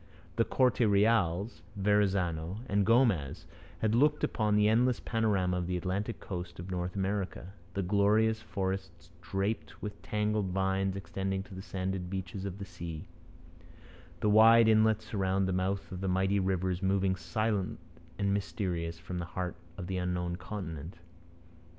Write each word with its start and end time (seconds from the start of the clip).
The 0.35 0.43
Corte 0.45 0.79
Reals, 0.79 1.61
Verrazano, 1.75 2.61
and 2.67 2.87
Gomez 2.87 3.45
had 3.81 3.93
looked 3.93 4.23
upon 4.23 4.55
the 4.55 4.67
endless 4.67 4.99
panorama 4.99 5.57
of 5.57 5.67
the 5.67 5.77
Atlantic 5.77 6.19
coast 6.19 6.57
of 6.59 6.71
North 6.71 6.95
America 6.95 7.53
the 7.75 7.83
glorious 7.83 8.41
forests 8.41 9.11
draped 9.21 9.79
with 9.79 10.01
tangled 10.01 10.47
vines 10.47 10.95
extending 10.95 11.43
to 11.43 11.53
the 11.53 11.61
sanded 11.61 12.09
beaches 12.09 12.45
of 12.45 12.57
the 12.57 12.65
sea 12.65 13.05
the 14.21 14.29
wide 14.31 14.67
inlets 14.67 15.13
round 15.13 15.47
the 15.47 15.53
mouths 15.53 15.91
of 15.91 16.01
mighty 16.09 16.39
rivers 16.39 16.81
moving 16.81 17.15
silent 17.15 17.77
and 18.17 18.33
mysterious 18.33 18.97
from 18.97 19.19
the 19.19 19.25
heart 19.25 19.55
of 19.77 19.85
the 19.85 19.97
unknown 19.97 20.35
continent. 20.35 20.97